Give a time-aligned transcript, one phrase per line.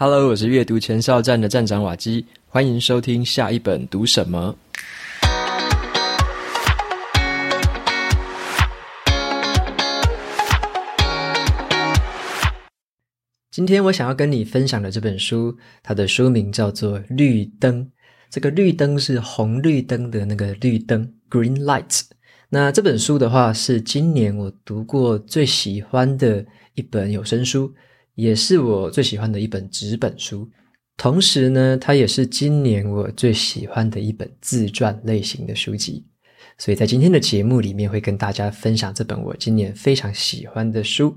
[0.00, 4.56] Hello，我是阅读前哨站的站长瓦基，欢迎收听下一本读什么。
[13.50, 17.84] 今天我想要跟你分享的这本书，它的书名叫做《绿灯》。
[18.30, 22.02] 这个绿灯是红绿灯的那个绿灯 （Green Light）。
[22.50, 27.74] 那这本书的话，是今年我读过最喜欢的一本有声书。
[28.18, 30.50] 也是我最喜欢的一本纸本书，
[30.96, 36.04] 同时呢，它也是今年我最喜欢的一本自传类型的书籍。
[36.58, 41.16] 所以在今天的节目里面，会跟大家分享这本我今年非常喜欢的书。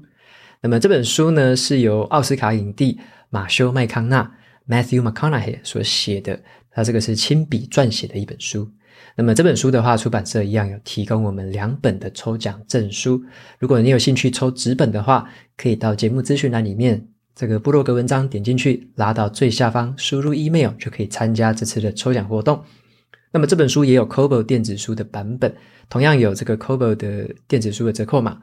[0.62, 3.00] 那么这本书呢，是由奥斯卡影帝
[3.32, 4.32] 马修麦康纳
[4.68, 6.40] （Matthew McConaughey） 所写的，
[6.72, 8.70] 他这个是亲笔撰写的一本书。
[9.16, 13.22] 那么这本书的话，出版社一样有提供我们两本的抽奖证书。
[13.60, 22.64] 如果你有兴趣抽纸本的话，可以到节目资讯栏里面这个部落格文章点进去，拉到最下方，输入 email 就可以参加这次的抽奖活动。
[23.34, 25.54] 那么这本书也有 Kobo 电子书的版本，
[25.90, 28.40] 同样有这个 Kobo 的电子书的折扣码，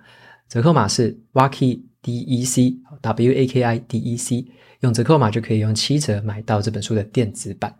[0.48, 4.46] 折扣码是 Waki D E C W A K I D E C，
[4.80, 7.74] 用折扣码就可以用七折买到这本书的电子版。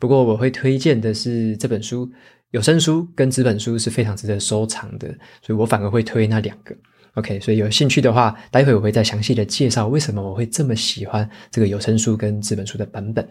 [0.00, 2.10] 不过我会推荐的是这本书，
[2.50, 5.06] 有声书跟纸本书是非常值得收藏的，
[5.42, 6.74] 所以我反而会推那两个。
[7.14, 13.28] OK，所以有兴趣的话，待会我会再详细的介绍为什么我会这么喜欢这个有声书跟纸本书的版本。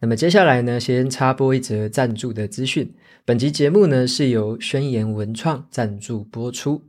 [0.00, 2.92] 那么接下来呢，先插播一则赞助的资讯。
[3.24, 6.82] 本集节目呢是由宣言文创赞助播出。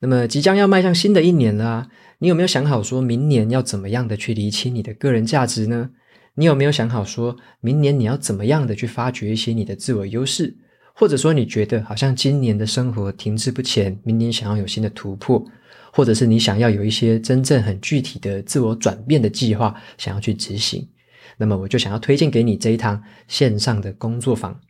[0.00, 5.90] 那么即将要迈向新的一年啦，你有没有想好说明年要怎么样的去厘清你的个人价值呢？
[6.36, 10.56] 你有没有想好说，明年你要怎么样的去发掘一些你的自我优势？
[10.92, 15.44] 或者说，你觉得好像今年的生活停滞不前，明年想要有新的突破，
[15.92, 20.88] 或者是你想要有一些真正很具体的自我转变的计划，想要去执行？
[21.36, 24.60] 那么，我就想要推荐给你这一堂线上的工作坊。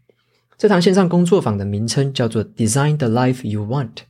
[0.56, 4.04] 这堂线上工作坊的名称叫做 “Design the Life You Want”。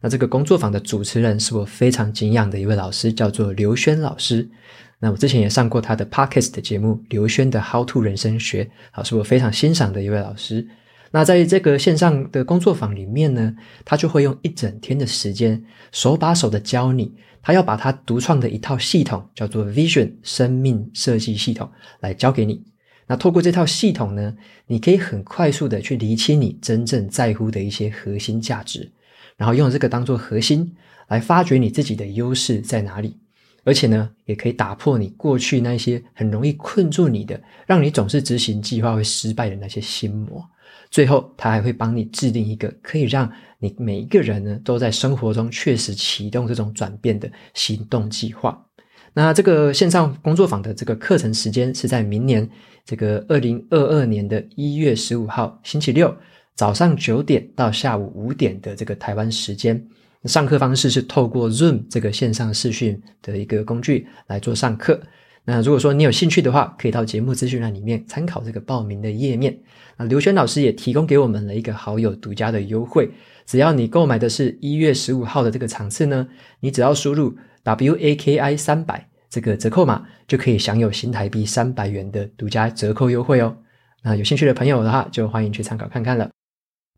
[0.00, 4.50] 那这个工作坊的主持人是我非常敬仰的一位老师，叫做刘轩老师。
[5.00, 10.66] 那我之前也上过他的 Podcast 的节目，刘轩的 How to 人生学，好，是我非常欣赏的一位老师。
[11.10, 13.54] 那在这个线上的工作坊里面呢，
[13.84, 15.62] 他就会用一整天的时间，
[15.92, 22.64] 手把手的教你，他要把他独创的一套系统，叫做 Vision 生命设计系统，来教给你。
[23.06, 24.34] 那透过这套系统呢，
[24.66, 28.90] 你可以很快速的去厘清你真正在乎的一些核心价值，
[29.36, 30.74] 然后用这个当做核心，
[31.08, 33.18] 来发掘你自己的优势在哪里。
[33.64, 40.46] 而且呢，也可以打破你过去那些很容易困住你的，让你总是执行计划会失败的那些心魔。
[40.90, 48.64] 最后，他还会帮你制定一个可以让你每一个人呢都在生活中确实启动这种转变的行动计划。
[49.12, 52.48] 那这个线上工作坊的这个课程时间是在明年
[52.84, 56.14] 这个二零二二年的一月十五号星期六
[56.54, 59.84] 早上九点到下午五点的这个台湾时间。
[60.24, 65.00] 上课方式是透过 Zoom 这个线上视讯的一个工具来做上课。
[65.44, 69.58] 那如果说你有兴趣的话，可以到节目资讯栏里面参考这个报名的页面。
[69.98, 73.10] 那刘轩老师也提供给我们了一个好友独家的优惠，
[73.44, 76.26] 只要你购买的是一月十五号的这个场次呢，
[76.60, 83.54] 你只要输入 WAKI 三百这个折扣码，就可以享有新台币三百元的独家折扣优惠哦。
[84.02, 86.30] 那有兴趣的朋友的话，就欢迎去参考看看了。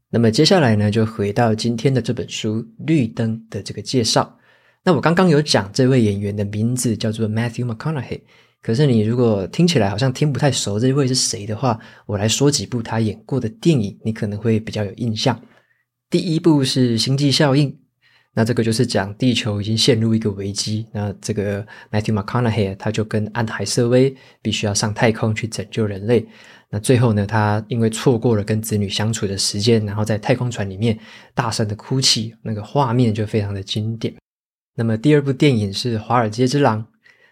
[0.08, 4.38] 那么接下来呢，就回到今天的这本书《绿灯》的这个介绍。
[4.84, 8.20] 那我刚刚有讲这位演员的名字叫做 Matthew McConaughey，
[8.62, 15.38] 可是你如果听起来好像听不太熟这位是谁的话，我来说几部他演过的电影，你可能会比较有印象。
[16.08, 17.68] 第一部是《星际效应》，
[18.32, 26.24] 那这个就是讲地球已经陷入一个危机，那这个 Matthew McConaughey 他就跟安海瑟薇必须要上太空去拯救人类。
[26.68, 30.98] 那最后呢，他因为错过了跟子女相处的时间，然后在太空船里面
[31.32, 34.12] 大声的哭泣，那个画面就非常的经典。
[34.74, 36.82] 那么第二部电影是《华尔街之狼》，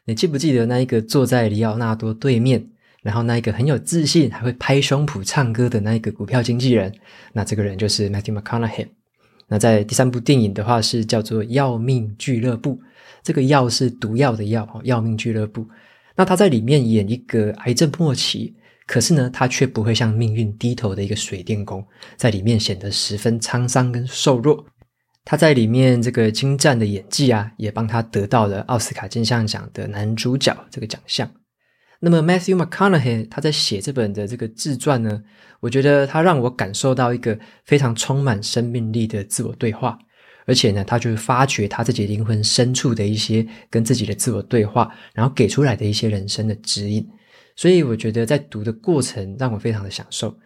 [0.04, 2.64] 你记不记得那一个坐在里奥纳多对面，
[3.02, 6.94] 然后那一个很有自信还会拍胸脯唱歌的那一个股票经纪人？
[7.32, 8.86] 那这个人就是 Matthew McConaughey。
[9.48, 12.76] 那在第三部电影的话是叫做《要命俱乐部》，
[13.24, 15.62] 这个“药”是毒药的“药”，《要命俱乐部》。
[16.14, 18.54] 那他在里面演一个癌症末期。
[18.86, 21.84] 可是呢，他却不会向命运低头的一个水电工，
[22.16, 24.66] 在里面显得十分沧桑跟瘦弱。
[25.24, 31.30] 他在里面这个精湛的演技啊，也帮他得到了奥斯卡金像奖的男主角这个奖项。
[32.00, 35.22] 那么 Matthew McConaughey 他在写这本的这个自传呢，
[35.60, 39.98] 我觉得他让我感受到一个非常充满生命力的自我对话，
[40.44, 47.08] 而且呢，他就是发掘他自己灵魂深处的一些跟自己的自我对话，然后给出来的一些人生的指引。
[47.56, 50.36] 所以我觉得在读的过程让我非常的享受。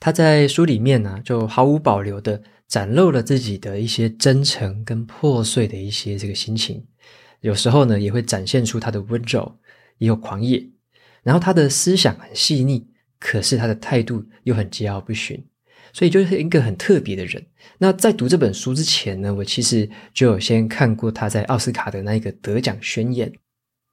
[0.00, 6.84] 他在书里面呢、就毫无保留的展露了自己的一些真诚跟破碎的一些这个心情，
[7.40, 9.58] 有时候呢，也会展现出他的温柔，
[9.98, 10.64] 也有狂野。
[11.22, 12.86] 然后他的思想很细腻，
[13.18, 15.44] 可是他的态度又很桀骜不驯。
[15.92, 17.44] 所以就是一个很特别的人。
[17.78, 23.32] 那在读这本书之前呢，我其实就有先看过他在奥斯卡的那一个得奖宣言，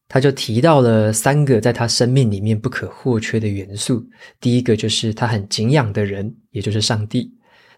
[0.08, 4.06] 他就提到了三个在他生命里面不可或缺的元素。
[4.40, 7.32] 第一个就是他很敬仰的人，也就是上帝。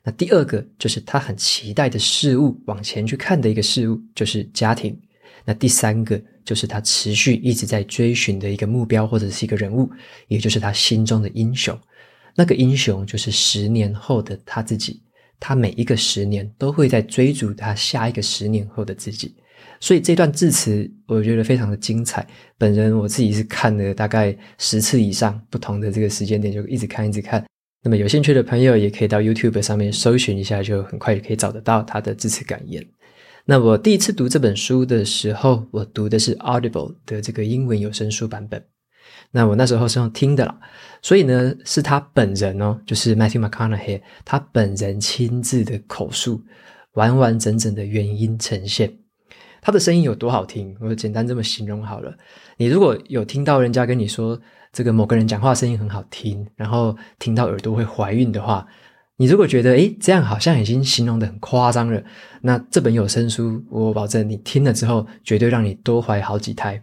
[0.03, 4.97] 那第二个就是他很期待的事物，往前去看的一个事物，就是家庭。
[5.45, 9.89] 那第三个就是他持续一直在追寻的一个目标或者是一个人物，
[10.27, 11.77] 也就是他心中的英雄。
[12.35, 15.01] 那个英雄就是十年后的他自己，
[15.39, 19.35] 他每一个十年都会在追逐他下一个十年后的自己，
[19.79, 22.25] 所以这段致辞我觉得非常的精彩。
[22.57, 27.45] 本人我自己是看了大概十次以上，不同的这个时间点就一直看一直看。
[27.83, 32.85] 那么有兴趣的朋友也可以到 YouTube 上面搜寻一下，就很快就可以找得到他的致辞感言。
[33.45, 38.62] 那我第一次读这本书的时候，我读的是 Audible 的这个英文有声书版本。
[39.31, 40.59] 那我那时候是用听的啦，
[41.01, 46.41] 所以呢，是他本人哦，就是 Matthew McConaughey，他本人亲自的口述，
[46.94, 48.91] 完完整整的原音呈现。
[49.67, 52.15] 他的声音有多好听，我就简单这么形容好了。
[52.55, 54.39] 你如果有听到人家跟你说
[54.71, 58.65] 这个某个人讲话声音很好听，然后听到耳朵会怀孕的话，
[59.17, 62.01] 你如果觉得诶，这样好像已经形容得很夸张了，
[62.43, 66.81] 那这本有声书，我保证你听了之后，绝对让你多怀好几胎。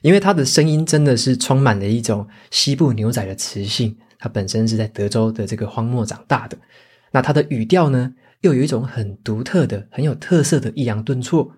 [0.00, 6.56] 因为他的声音真的是充满了一种西部牛仔的磁性，他本身是在德州的这个荒漠长大的，
[7.10, 11.52] 那他的语调呢，又有一种很独特的、很有特色的抑扬顿挫，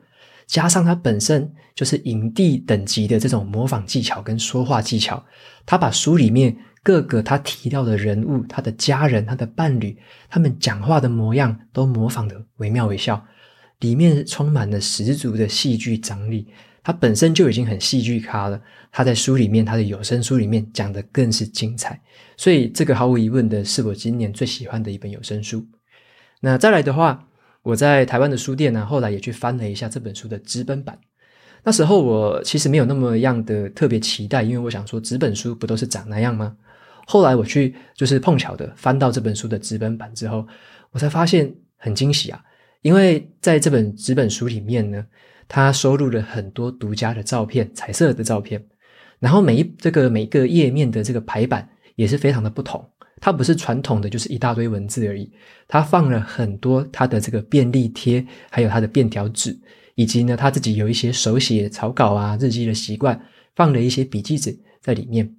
[0.46, 5.24] 加上他本身就是影帝等级的这种模仿技巧跟说话技巧，
[5.64, 9.96] 他把书里面各个他提到的人物、他的家人、他的伴侣，
[10.28, 13.24] 他们讲话的模样都模仿的惟妙惟肖，
[13.80, 16.46] 里面充满了十足的戏剧张力。
[16.86, 18.60] 他本身就已经很戏剧咖了，
[18.92, 21.98] 他在书里面，他的有声书里面讲的更是精彩，
[22.36, 25.66] 所以这个毫无疑问的是我今年最喜欢的一本有声书。
[26.40, 27.26] 那再来的话，
[27.64, 30.96] 我在台湾的书店呢，后来也去翻了一下这本书的纸本版。
[31.64, 36.56] 那时候我其实没有那么样的特别期待，因为我想说纸本书不都是长那样吗？
[37.06, 40.46] 后来我去就是碰巧的翻到这本书的纸本版之后，
[40.92, 42.40] 我才发现很惊喜啊，
[42.82, 45.04] 因为在这本纸本书里面呢。
[45.46, 48.64] 它收录了很多独家的照片，彩色的照片，
[49.18, 52.82] 然后每一这个每个页面的这个排版也是非常的不同。
[53.24, 55.32] 它不是传统的，就是一大堆文字而已。
[55.66, 59.58] 他放了很多他的这个便利贴，还有他的便条纸，
[59.94, 63.18] 以及呢他自己有一些手写草稿啊、日记的习惯，
[63.56, 65.34] 放了一些笔记纸在里面。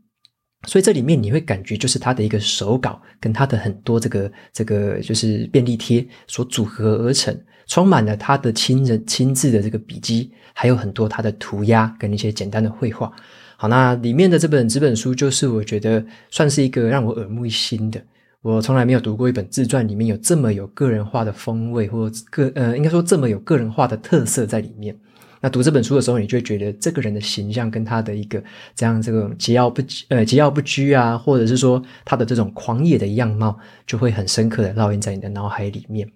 [0.65, 7.39] 所以这里面你会感觉就是他的一个手稿，跟他的很多这个这个就是便利贴所组合而成。
[7.67, 13.11] 充满了他的亲人亲自的这个笔记，还有很多他的涂鸦跟一些简单的绘画。
[13.57, 18.01] 好，那里面的这本纸本书就是我觉得算是一个让我耳目一新的。
[18.41, 24.95] 我从来没有读过一本自传里面有这么有个人化的风味，或个呃，应该说这么有个人化的特色在里面。
[25.41, 28.43] 那读这本书的时候，你就会觉得这个人的形象跟他的一个
[28.75, 33.57] 这样这个桀骜不呃桀骜不拘啊，或者是说他的这种狂野的样貌，
[33.87, 36.07] 就会很深刻的烙印在你的脑海里面。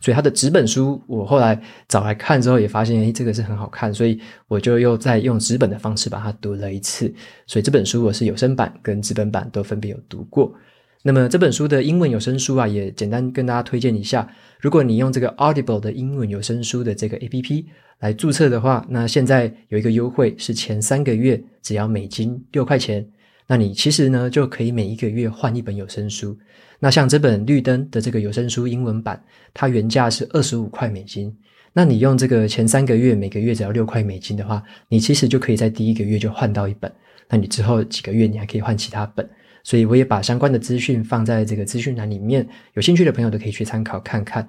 [0.00, 7.12] 所以他的纸本书，我后来找来看之后，也发现，诶，这个是很好看，所以我就又再用纸本的方式把它读了一次。
[7.46, 10.54] 所以这本书我是有声版跟纸本版都分别有读过。
[11.02, 14.28] 那么这本书的英文有声书啊，也简单跟大家推荐一下。
[14.60, 17.64] 如果你用这个 Audible 的英文有声书的这个 APP
[18.00, 23.08] 来注册的话，那现在有一个优惠，是前三个月只要美金六块钱。
[23.48, 26.38] 那你其实呢，就可以每一个月换一本有声书。
[26.78, 29.20] 那像这本绿灯的这个有声书英文版，
[29.52, 31.34] 它原价是二十五块美金。
[31.72, 36.92] 那你用这个前三个月每个月只要六块美金的话，你其实就可以在第一个月就换到一本。
[37.28, 39.28] 那你之后几个月你还可以换其他本。
[39.64, 44.48] 所以我也把相关的资讯放在这个资讯栏里面，有兴趣的朋友都可以去参考看看。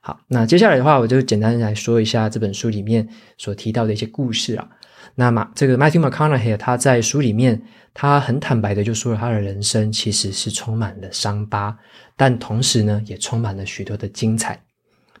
[0.00, 4.68] 好，那接下来的话，我就简单来说一下这本书里面所提到的一些故事啊。
[5.14, 7.62] 那么，这个 Matthew McConaughey 他在书里面，
[7.92, 11.76] 他很坦白的就说了，他的人生其实是充满了伤疤，
[12.16, 14.62] 但同时呢，也充满了许多的精彩。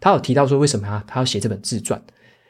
[0.00, 1.04] 他有提到说，为什么啊？
[1.06, 2.02] 他要写这本自传，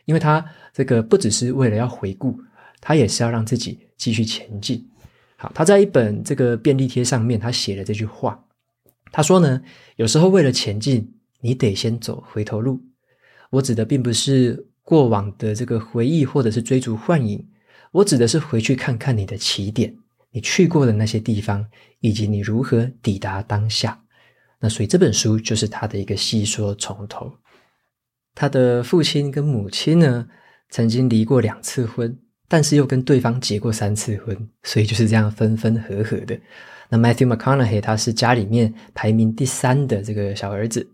[0.05, 2.39] 因为他这个不只是为了要回顾，
[2.81, 4.89] 他也是要让自己继续前进。
[5.37, 8.45] 好，他在一本这个便利贴上面，他写了这句话，
[9.11, 9.61] 他说呢，
[9.97, 12.81] 有时候为了前进，你得先走回头路。
[13.51, 17.47] 我指的并不是过往的这个回忆，或者是追逐幻影。
[17.93, 19.95] 我指的是回去看看你的起点，
[20.33, 21.65] 你去过的那些地方，
[22.01, 24.03] 以及你如何抵达当下。
[24.59, 27.33] 那所以这本书就是他的一个细说从头。
[28.35, 30.27] 他的父亲跟母亲呢，
[30.71, 32.19] 曾经离过两次婚，
[32.49, 36.37] 但是又跟对方结过三次婚，所以就是这样分分合合的。
[36.89, 40.85] 那 Matthew McConaughey 他是家里面排名第三的这个小儿子。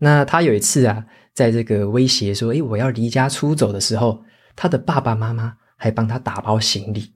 [0.00, 4.24] 那他有一次啊，在这个威胁说：“诶，我要离家出走的时候，
[4.56, 7.12] 他的爸爸妈妈还帮他打包行李。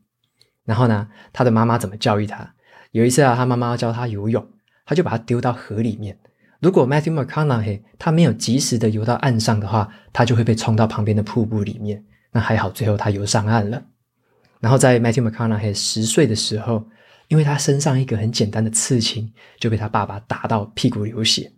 [0.65, 2.55] 然后呢，他的妈妈怎么教育他？
[2.93, 4.47] 有一次啊，他妈妈教他游泳，
[4.87, 6.19] 他就把他丢到河里面。
[6.61, 12.05] 如果 Matthew McConaughey 他没有及时的游到岸上的话，他就会被冲到旁边的瀑布里面。
[12.31, 13.83] 那还好，最后他游上岸了。
[14.61, 16.87] 然后在 Matthew McConaughey 十岁的时候。”
[17.29, 21.51] 因为他身上一个很简单的刺青，就被他爸爸打到屁股流血。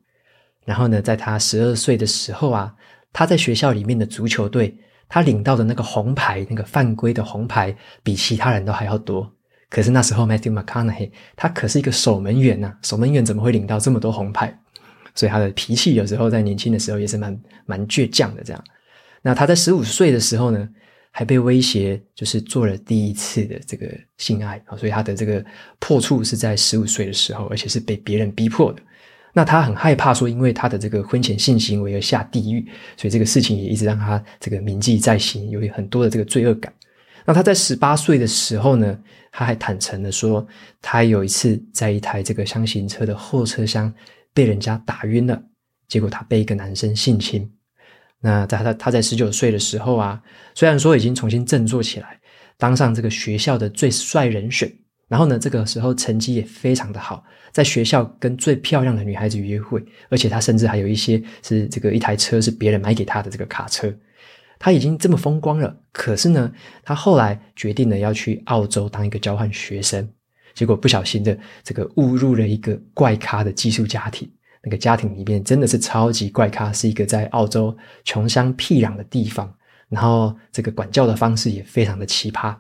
[0.67, 2.75] 然后呢，在他十二岁的时候啊，
[3.13, 4.77] 他在学校里面的足球队，
[5.09, 9.33] 他领到的那个红牌，那个犯规的红牌，比其他人都还要多。
[9.71, 14.57] 可是那时候 Matthew McConaughey 他可是一个守门员呐、守门员怎么会领到这么多红牌？
[15.15, 18.65] 所以他的脾气有时候在年轻的时候也是蛮蛮倔强的这样。
[19.23, 20.69] 那他在十五岁的时候呢，
[21.11, 23.87] 还被威胁，就是做了第一次的这个
[24.19, 25.45] 性爱啊，所以他的这个
[25.79, 28.83] 破处是在十五岁的时候，而且是被别人逼迫的。
[29.37, 32.67] 那他很害怕说，因为他的这个婚前性行为而下地狱，
[32.97, 36.73] 所以这个事情也一直让他这个铭记在心，有很多的这个罪恶感。
[37.27, 38.99] 那他在十八岁的时候呢，
[39.31, 40.47] 他还坦诚的说，
[40.81, 43.93] 他有一次在一台这个厢型车的后车厢
[44.33, 45.39] 被人家打晕了，
[45.87, 47.47] 结果他被一个男生性侵。
[48.23, 50.23] 那在他他在十九岁的时候啊，
[50.55, 52.19] 虽然说已经重新振作起来，
[52.57, 54.73] 当上这个学校的最帅人选，
[55.09, 63.95] 然后呢，这个时候成绩也非常的好，在学校跟最漂亮的女孩子约会，而且他甚至还有一些是这个一台车是别人买给他的这个卡车，
[64.59, 65.77] 他已经这么风光了。
[65.93, 70.09] 可是呢，他后来决定了要去澳洲当一个交换学生，
[70.55, 74.29] 结果不小心的这个误入了一个怪咖的寄宿家庭。
[74.63, 79.55] 那个家庭里面真的是超级怪咖，是一个在澳洲穷乡僻壤的地方，
[79.89, 82.53] 然后这个管教的方式也非常的奇葩，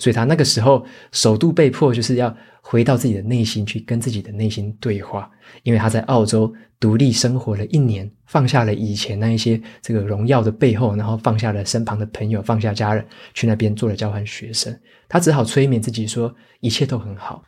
[0.00, 5.30] 所以他那个时候首度被迫就是要回到自己的内心去跟自己的内心对话，
[5.62, 14.76] 因为他在澳洲独立生活了一年，放下了以前那一些这个荣耀的背后，然后放下了身旁的朋友，放下家人，去那边做了交换学生，
[15.08, 17.44] 他只好催眠自己说一切都很好。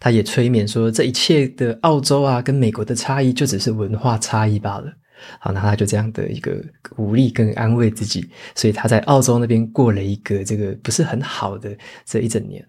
[0.00, 4.92] 他也催眠说，这一切的澳洲啊，跟美国的差异就只是文化差异罢了。
[5.38, 6.62] 好，那他就这样的一个
[6.94, 12.66] 鼓励跟安慰自己，所以他在澳洲那边过了一个这个不是很好的这一整年。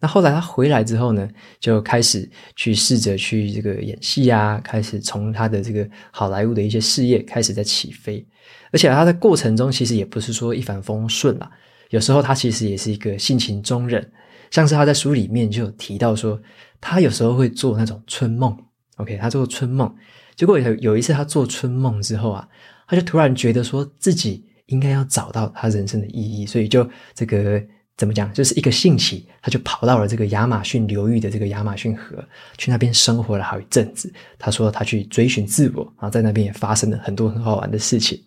[0.00, 1.28] 那后来他回来之后呢，
[1.58, 8.24] 就开始去试着去这个演戏啊，开始从他的这个好莱坞的一些事业开始在起飞。
[8.70, 11.50] 而且他在过程中其实也不是说一帆风顺啦，
[11.90, 14.12] 有时候他其实也是一个性情中人。
[14.50, 16.40] 像是他在书里面就有提到说，
[16.80, 18.56] 他有时候会做那种春梦
[18.96, 19.94] ，OK，他做春梦，
[20.38, 22.48] 结果有有一次他做春梦之后啊，
[22.86, 27.60] 他就突然觉得说自己应该要找到他人生的意义，所以就这个
[27.96, 32.24] 怎么讲，就是一个兴起，他就跑到了这个亚马逊流域的这个亚马逊河，
[32.56, 34.12] 去那边生活了好一阵子。
[34.38, 38.22] 他说他去追寻自我，然后在那边也发生了很多很好玩的事情。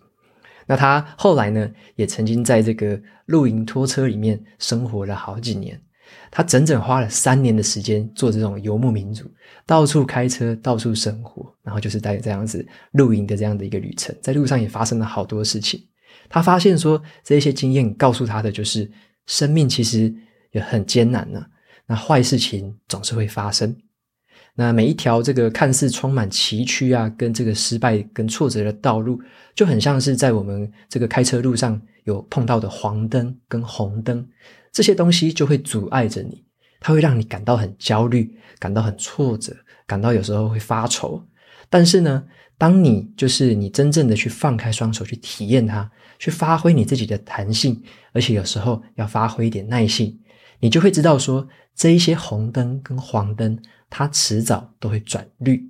[0.68, 5.82] 那他后来呢，也曾经在这个露营拖车里面生活了好几年。
[6.30, 9.30] 他整整花了三年的时间做这种游牧民族，
[9.66, 15.84] 到处开车，到处生活，然后就是带这样子露营的这样的一个旅程，在路上也发生了好多事情。
[16.30, 18.90] 他发现说，这些经验告诉他的就是，
[19.26, 20.14] 生命其实
[20.52, 21.46] 也很艰难呢、
[21.86, 23.76] 那坏事情总是会发生。
[24.56, 29.20] 那每一条这个看似充满崎岖啊，跟这个失败跟挫折的道路，
[29.56, 34.28] 就很像是在我们这个开车路上有碰到的黄灯跟红灯。
[34.72, 36.44] 这些东西就会阻碍着你，
[36.80, 39.56] 它会让你感到很焦虑，感到很挫折，
[39.88, 41.22] 感到有时候会发愁。
[41.70, 42.24] 但是呢，
[42.58, 45.90] 当你就是你真正的去放开双手去体验它，
[46.20, 47.82] 去发挥你自己的弹性，
[48.14, 50.20] 而且有时候要发挥一点耐性，
[50.60, 53.58] 你就会知道说，这一些红灯跟黄灯，
[53.92, 55.64] 它迟早都会转绿。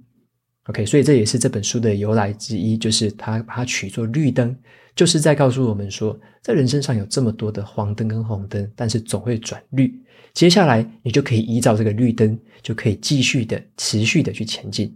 [0.68, 4.56] OK，所以这也是这本书的由来之一，就是它把它取作绿灯。
[4.96, 10.00] 就是在告诉我们说，在人生上有这么多的黄灯跟红灯，但是总会转绿。
[10.34, 14.96] 接下来你就可以依照这个绿灯，就可以继续的、持续的去前进。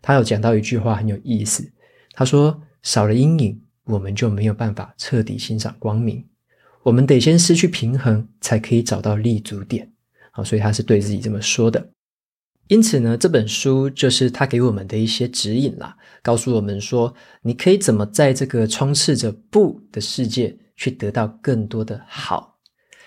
[0.00, 1.68] 他有讲到一句话很有意思，
[2.12, 6.24] 他说：“少了阴影，我们就没有办法彻底欣赏光明。
[6.82, 9.90] 我们得先失去平衡，才可以找到立足点。”
[10.32, 11.90] 好，所以他是对自己这么说的。
[12.70, 17.12] 因此呢，这本书就是他给我们的一些指引啦，告诉我们说，
[17.42, 22.56] 你可以怎么在这个充斥着不的世界去得到更多的好。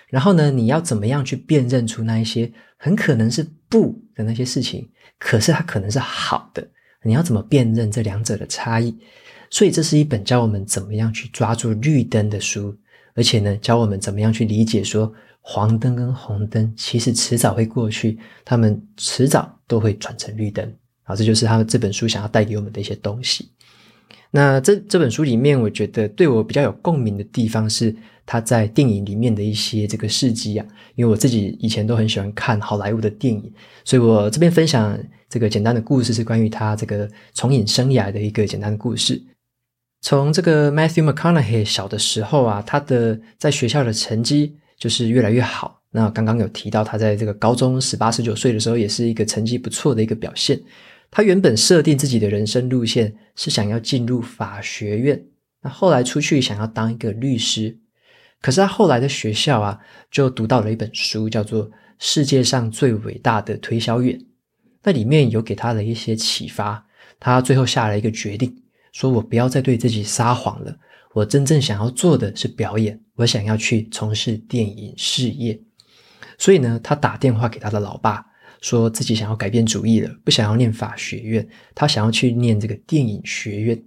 [0.08, 4.86] 然后呢，你要怎么样去辨认出那一些很可能是不的那些事情，
[5.18, 6.68] 可是它可能是好的？
[7.02, 8.94] 你要怎么辨认这两者的差异？
[9.48, 12.76] 所以这是一本教我们怎么样去抓住绿灯的书，
[13.14, 15.10] 而且呢，教我们怎么样去理解说。
[15.46, 20.72] 黄灯跟红灯其实迟早会过去，他们迟早都会转成绿灯。
[21.02, 23.50] 好，这就是他这本书想要带给我们的一些东西。
[24.30, 27.94] 那这这本书里面，我觉得对我比较有共鸣的地方是
[28.26, 30.66] 他在电影里面的一些这个事迹啊。
[30.94, 33.52] 因为我自己以前都很喜欢看好莱坞的电影，
[33.84, 39.22] 所以我这边分享这个简单的故事是关于他这个从影生涯的一个简单的故事。
[40.00, 44.56] 从这个 Matthew McConaughey 小的时候啊，他的在学校的成绩。
[44.76, 45.80] 就是越来越好。
[45.96, 50.60] 那刚刚有提到，他在这个高中十八、十九岁的时候，也是一个成绩不错的一个表现。
[51.08, 55.24] 他原本设定自己的人生路线是想要进入法学院，
[55.62, 57.78] 那后来出去想要当一个律师。
[58.40, 59.78] 可是他后来的学校啊，
[60.10, 61.70] 就读到了一本书，叫做
[62.00, 64.18] 《世界上最伟大的推销员》。
[64.82, 66.84] 那里面有给他的一些启发。
[67.20, 68.52] 他最后下了一个决定，
[68.92, 70.76] 说我不要再对自己撒谎了。
[71.12, 75.56] 我真正想要做的是表演，我想要去从事电影事业，
[76.38, 78.24] 所以呢，他打电话给他的老爸，
[78.60, 83.82] 说自己想要改变主意了，不想要念法学院，他想要去念这个电影学院。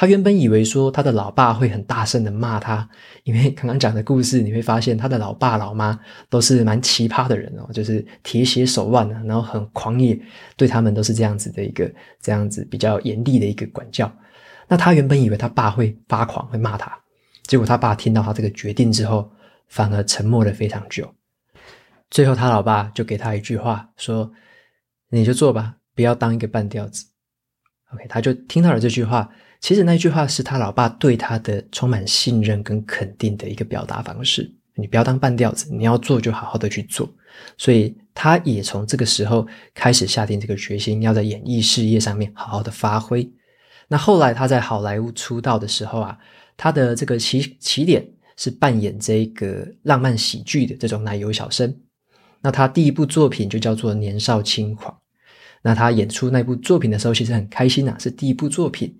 [0.00, 2.88] 他原本以为说他的老爸会很大声的骂他，
[3.24, 5.98] 因为刚刚讲的故事你会发现他的老爸老妈
[6.30, 10.16] 都是蛮奇葩的人哦，就是铁血手腕啊，然后很狂野，
[10.56, 11.92] 对他们都是这样子的一个
[12.22, 14.08] 这样子比较严厉的一个管教。
[14.68, 16.96] 那他原本以为他爸会发狂，会骂他，
[17.48, 19.28] 结果他爸听到他这个决定之后，
[19.66, 21.12] 反而沉默了非常久。
[22.10, 24.32] 最后他老爸就给他一句话，说
[25.10, 27.04] ：“你就做吧，不要当一个半吊子。”
[27.92, 29.28] OK，他就听到了这句话。
[29.60, 34.48] 其实那句话是他老爸对他的充满信任跟肯定的一个表达方式。
[34.74, 37.12] 你不要当半吊子，你要做就好好的去做。
[37.56, 43.28] 所以他也从这个时候开始下定这个决心，要在演艺事业上面好好的发挥。
[43.88, 46.16] 那后来他在好莱坞出道的时候啊，
[46.56, 51.74] 他的这个起起点是扮演这个浪漫喜剧的这种奶油小生。
[52.40, 54.92] 那他第一部作品就叫做《年少轻狂》。
[55.62, 58.96] 那他演出那部作品的时候，其实很开心啊，是第一部作品。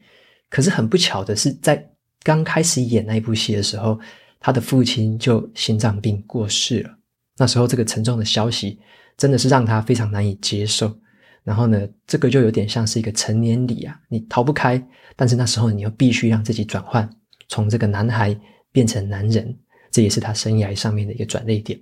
[0.51, 1.89] 可是很不巧的是，在
[2.23, 3.99] 刚开始演那部戏的时候，
[4.41, 6.91] 他的父亲就心脏病过世了。
[7.37, 8.81] 那时候这个沉重的消息
[9.17, 10.93] 真的是让他非常难以接受。
[11.45, 17.09] 然后呢，这个就有点像是一个成年礼啊，你逃不开，但是那时候你又必须让自己转换，
[17.49, 18.39] 从这个男孩
[18.73, 19.57] 变成男人，
[19.91, 21.81] 这也是他生涯上面的一个转捩点。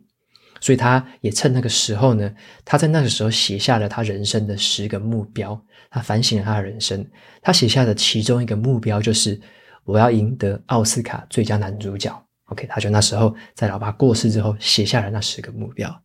[0.61, 2.33] 所以他也趁那个时候呢，
[2.64, 7.07] 他在那个时候写下了他人生的十个目标，他反省了他的人生。
[7.42, 9.40] 他写下的其中一个目标就是
[9.85, 12.23] 我要赢得奥斯卡最佳男主角。
[12.47, 16.03] OK，他就那时候在老爸过世之后写下了那十个目标。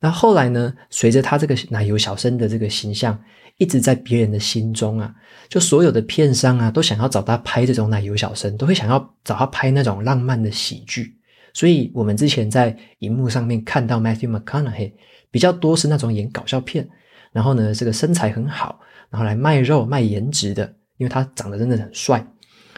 [0.00, 0.74] 那后来呢？
[0.90, 3.18] 随着他这个奶油小生的这个形象
[3.56, 5.14] 一直在别人的心中啊，
[5.48, 11.16] 就所有的片商啊都想要找他拍这种奶油小生，都会想要找他拍那种浪漫的喜剧。
[11.54, 14.92] 所以我们之前在荧幕上面看到 Matthew McConaughey
[15.30, 16.86] 比较多是那种演搞笑片，
[17.32, 20.66] 然后呢这个身材很好，然后来卖肉卖颜值的，
[20.98, 22.26] 因为他长得真的很帅。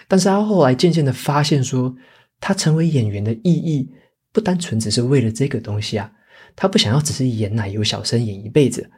[0.06, 1.92] 但是他后来渐渐的发现说，
[2.38, 3.90] 他成为演员的意义
[4.30, 6.12] 不单纯只是为了这个东西啊。
[6.54, 8.88] 他不想要只是演奶油小生演一辈子，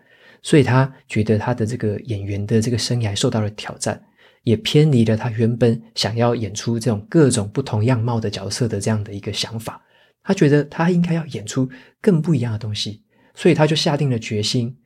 [0.42, 4.00] 所以他觉得他的这个演员的这个生涯受到了挑战，
[4.42, 9.82] 也偏离了他原本想要演出这种各种不同样貌的角色的这样的一个想法。
[10.22, 11.68] 他觉得他应该要演出
[12.00, 13.02] 更不一样的东西，
[13.34, 14.76] 所以他就下定了决心，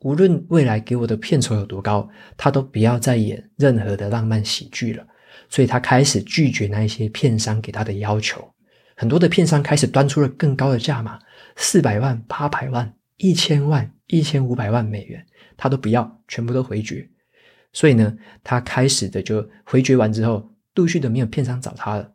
[0.00, 5.06] 无论未来给我的片酬有多高，他都不要再演任何的浪漫喜剧了。
[5.48, 8.52] 所以他开始拒绝那一些片商给他的要求，
[8.96, 11.18] 很多的片商开始端出了更高的价码。
[11.56, 15.24] 四百万、八百万、一千万、一千五百万美元，
[15.56, 17.06] 他都不要，全部都回绝。
[17.72, 22.12] 所以呢，他开始的就回绝完之后，陆续的没有片商找他了。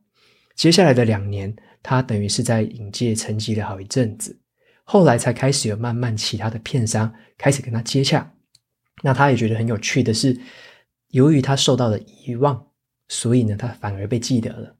[0.56, 4.39] 接下来的两年，他等于是在影界沉寂了好一阵子，
[4.84, 8.34] 后来才开始有慢慢其他的片商开始跟他接洽。
[9.04, 10.39] 那他也觉得很有趣的是，
[11.10, 12.67] 由于他受到了遗忘，
[13.08, 14.76] 所以呢，他反而被记得了。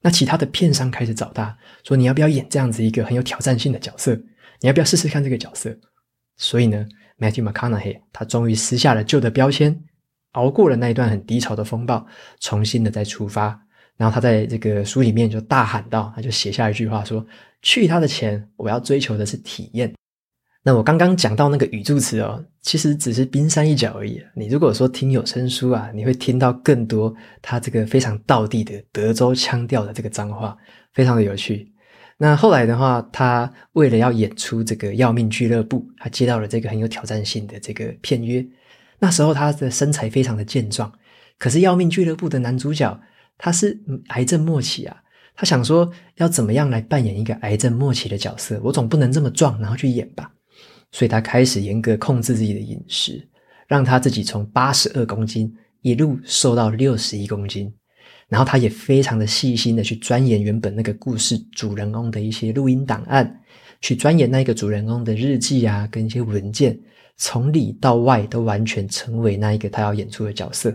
[0.00, 4.14] 那其他的片商开始找他，说，你要不要演这样子一个很有挑战性的角色？
[4.60, 5.74] 你要不要试试看这个角色？
[6.36, 6.86] 所以呢
[7.18, 9.82] ，Matthew McConaughey 他终于撕下了旧的标签，
[10.34, 12.06] 熬过了那一段很低潮的风暴，
[12.38, 13.60] 重新的再出发。
[13.96, 17.24] 然后他在这个书里面就大喊道，他就写下一句话说
[17.62, 19.92] ：“去他的钱，我要追求的是体验。”
[20.66, 24.20] 那我刚刚讲到那个语助词哦，其实只是冰山一角而已。
[24.34, 30.56] 你如果说听有声书啊，你会听到更多他这个非常道地的德州腔调的这个脏话，
[30.92, 31.70] 非常的有趣。
[32.16, 38.44] 那后来的话，他为了要演出这个《要命俱乐部》，他接到了这个很有挑战性的这个片约。
[39.04, 40.90] 那时候他的身材非常的健壮，
[41.38, 42.98] 可是《要命俱乐部》的男主角
[43.36, 44.96] 他是癌症末期啊，
[45.36, 50.32] 他想说要怎么样来扮演一个癌症末期的角色，我总不能这么壮，然后去演吧。
[50.90, 53.28] 所以他开始严格控制自己的饮食，
[53.68, 57.70] 让他自己从八十二公斤一路瘦到六十一公斤。
[58.26, 63.38] 然后他也非常的细心的去钻研原本那个故事主人公的一些录音档案，
[63.84, 66.74] 去钻研那一个主人公的日记啊，跟一些文件，
[67.18, 70.74] 从里到外都完全成为那一个他要演出的角色。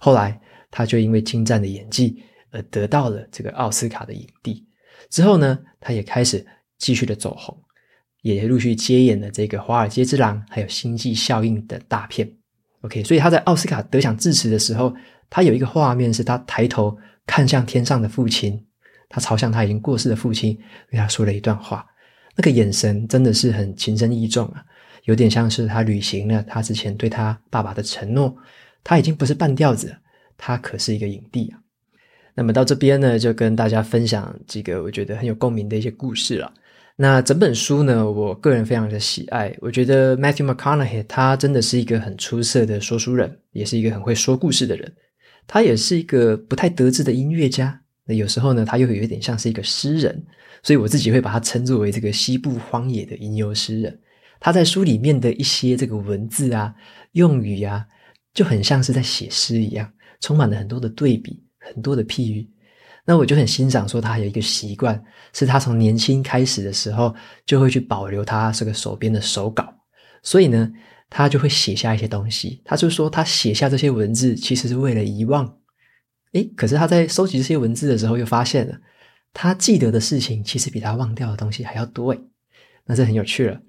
[0.00, 0.36] 后来
[0.68, 4.66] 他就因为精湛的演技而得到了这个奥斯卡的影帝。
[5.08, 6.44] 之后呢，他也开始
[6.78, 7.56] 继续的走红。
[8.22, 12.28] 也陆续接演了这个《华尔街之狼》还有《星际效应》等大片。
[12.80, 14.92] OK，所以他在奥斯卡得奖致辞的时候，
[15.30, 18.66] 他有一个画面是他抬头看向天上的父亲，
[19.08, 20.58] 他朝向他已经过世的父亲，
[20.90, 21.86] 对他说了一段话。
[22.36, 24.62] 那个眼神真的是很情深意重啊，
[25.04, 28.36] 有点像是他履行了他之前对他爸爸的承诺。
[28.84, 29.96] 他已经不是半吊子，
[30.36, 31.58] 他可是一个影帝啊。
[32.34, 36.52] 那么到这边呢，就跟大家分享几个我觉得很有共鸣的一些故事了。
[36.94, 39.54] 那整本书呢，我个人非常的喜爱。
[39.60, 44.94] 我觉得 Matthew McConaughey 他真的是一个很出色的说书人，也是一个很会说故事的人。
[45.46, 47.80] 他也是一个不太得志的音乐家。
[48.06, 50.24] 那有时候呢，他又有一点像是一个诗人，
[50.62, 54.00] 所以我自己会把他称作为这个西部荒野的吟游诗人。
[54.38, 56.72] 他在书里面的一些这个文字啊、
[57.12, 57.84] 用语啊，
[58.32, 59.90] 就很像是在写诗一样，
[60.20, 62.48] 充满了很多的对比，很多的譬喻。
[63.04, 67.14] 那我就很欣赏，说他有一个习惯，是他从年轻开始的时候
[67.44, 69.72] 就会去保留他这个手边的手稿，
[70.22, 70.70] 所以呢，
[71.08, 72.60] 他就会写下一些东西。
[72.64, 75.56] 他就说，他写下这些文字其实是为了遗忘。
[76.36, 78.76] 诶，可是他在收集这些文字的时候，又发现了
[79.32, 82.20] 他记得的事情其实比他忘掉的东西还要多诶。
[82.84, 83.60] 那这很有趣了。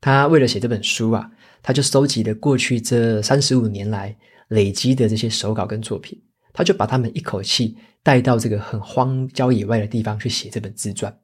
[0.00, 1.30] 他为了写这本书啊，
[1.62, 4.14] 他就收集了过去这三十五年来
[4.48, 6.20] 累积的这些手稿跟作品。
[6.52, 11.14] 他就把他们一口气带到这个很荒郊野外的地方去写这本自传。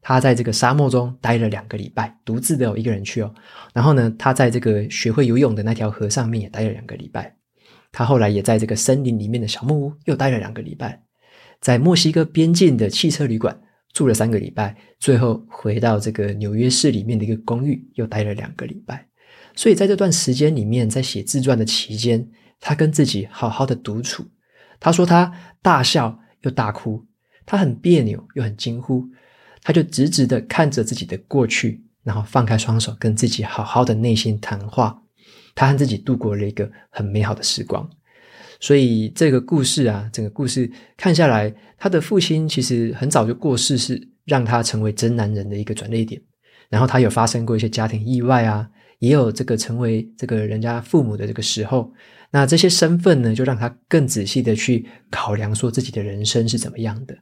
[0.00, 3.34] 他在这个沙漠中待了两个礼拜，独自的一个人去哦。
[3.72, 7.34] 然后呢，他在这个学会游泳的那条河上面也待了两个礼拜。
[7.92, 11.02] 他后来也在这个森林里面的小木屋又待了两个礼拜，
[11.60, 13.60] 在墨西哥边境的汽车旅馆
[13.92, 19.06] 住了三个礼拜，最后回到这个纽约市里面的一个公寓又待了两个礼拜。
[19.54, 22.26] 所以在这段时间里面，在写自传的期间，
[22.58, 24.24] 他跟自己好好的独处。
[24.80, 27.04] 他说他大笑又大哭，
[27.44, 29.06] 他很别扭又很惊呼，
[29.62, 35.02] 他就直直的看着自己的过去，然后放开双手跟自己好好的内心谈话。
[35.54, 37.88] 他和自己度过了一个很美好的时光。
[38.60, 46.20] 所以这个故事啊，整个故事看下来，他的父亲其实很早就过世，是让他成为真男人的一个转捩点。
[46.68, 48.68] 然后他有发生过一些家庭意外啊，
[49.00, 51.92] 也有这个成为这个人家父母的这个时候。
[52.30, 57.14] 那这些身份呢，就让他更仔细的去考量，说自己的人生是怎么样的。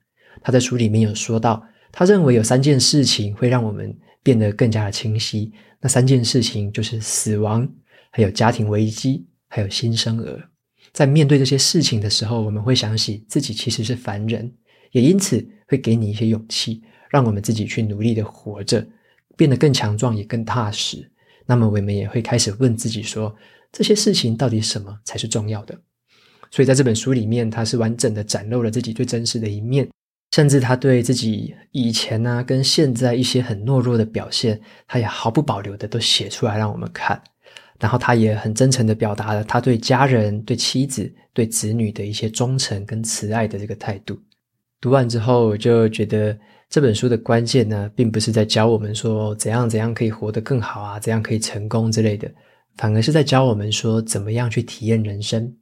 [0.42, 5.52] 他在书里面有说到，他认为有三件事情会让我们变得更加的清晰。
[5.80, 7.68] 那三件事情就是死亡，
[8.10, 10.48] 还有家庭危机，还有新生儿。
[10.92, 14.52] 在面对这些事情的时候，我们会想起自己其实是凡人，
[14.92, 18.84] 也因此会给你一些勇气，让我们自己去努力的活着，
[19.36, 21.10] 变得更强壮，也更踏实。
[21.46, 23.34] 那么我们也会开始问自己说，
[23.70, 25.78] 这些事情到底什么才是重要的？
[26.50, 29.88] 所以在这本书里面，他是完整的展露了自己最真实的一面，
[30.32, 37.22] 甚至他对自己以前呢、跟现在一些很懦弱的表现，他也毫不保留的都写出来让我们看。
[37.80, 44.16] 然后他也很真诚的表达了他对家人、对妻子、对子女的一些忠诚跟慈爱的这个态度。
[44.80, 46.38] 读完之后，我就觉得
[46.68, 52.30] 这本书的关键呢，并不是在教我们说怎样怎样可以活得更好啊，怎样可以成功之类的。
[52.76, 55.52] 反而是在教我们说，怎么样去体验人生，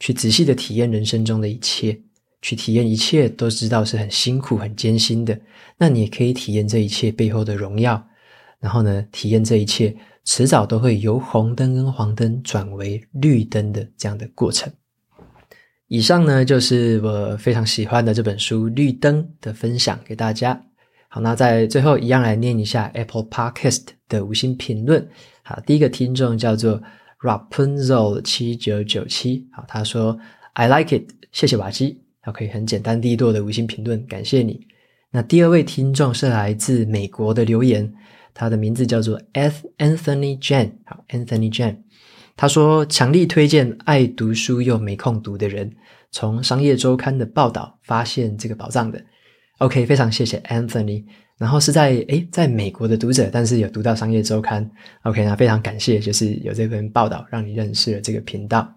[0.00, 1.96] 去仔细的体验人生中的一切，
[2.42, 5.38] 去体验一切都知道是很辛苦、很艰辛的。
[5.76, 8.04] 那你也可以体验这一切背后的荣耀，
[8.58, 9.94] 然后呢，体验这一切
[10.28, 14.70] 迟早都会由红灯跟黄灯转为绿灯的这样的过程。
[15.86, 20.62] 以上呢，就是我非常喜欢的这本书《绿灯》的分享给大家。
[21.08, 25.08] 好，那在最后一样来念一下 Apple Podcast 的五星评论。
[25.42, 26.78] 好，第一个听众叫做
[27.22, 30.18] Rapunzel 七九九七，好，他说
[30.52, 34.60] I like it，谢谢瓦基，好，可以很简单利落的五星评论，感谢你。
[35.10, 37.90] 那第二位听众是来自美国的留言，
[38.38, 41.78] 他的名字叫做 S Anthony Jan，好，Anthony Jan，
[42.36, 45.72] 他说强力推荐爱读书又没空读的人，
[46.12, 49.04] 从商业周刊的报道发现这个宝藏的。
[49.58, 51.04] OK，非常谢谢 Anthony。
[51.36, 54.70] 然后是在诶，在美国的读者，但是有读到商业周刊。
[55.02, 58.72] OK，那非常感谢，就是有这篇报道让你认识了这个频道。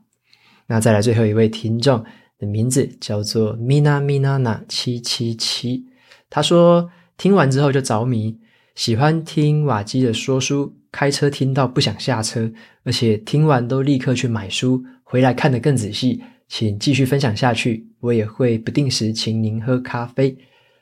[0.65, 2.03] 那再来最后一位听众
[2.39, 5.85] 的名字叫做 Mina Minana 七七七，
[6.31, 8.40] 他说听完之后就着迷。
[8.75, 12.51] 喜欢听瓦基的说书，开车听到不想下车，
[12.83, 16.21] 而且听完都立刻去买书，回来看得更仔细。
[16.47, 20.35] 请继续分享下去，我也会不定时请您喝咖啡。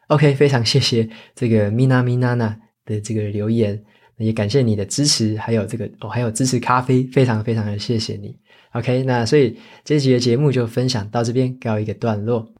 [0.08, 3.80] OK，非常谢谢这个 Mina Minana 的这个留言，
[4.18, 8.36] 也感谢你的支持，还有这个哦，还有支持咖啡，非常非常的谢谢你。
[8.72, 12.52] OK，那所以这集的节目就分享到这边告一个段落。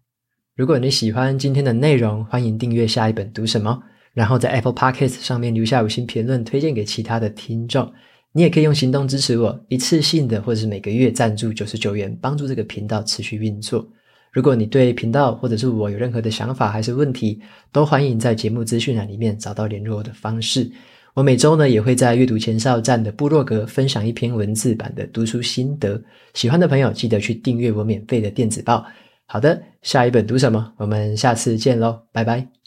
[0.56, 3.82] 如果你喜欢今天的内容，欢迎订阅下一本读什么。
[4.14, 7.92] 然后在 Apple Podcast 上面留下五星评论，推荐给其他的听众。
[8.32, 13.88] 你也可以用行动支持我，一次性的或者是每个月赞助九十九元，帮助这个频道持续运作。
[14.32, 17.42] 如果你对频道或者是我有任何的想法还是问题，
[17.72, 20.70] 都欢迎在节目资讯栏里面找到联络的方式。
[21.16, 26.00] 我每周呢也会在阅读前哨站的部落格分享一篇文字版的读书心得，
[26.36, 28.86] 喜欢的朋友记得去订阅我免费的电子报。
[29.26, 30.74] 好的，下一本读什么？
[30.78, 32.59] 我们下次见喽，拜拜。